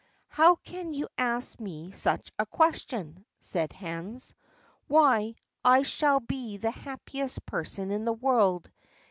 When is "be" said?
6.21-6.57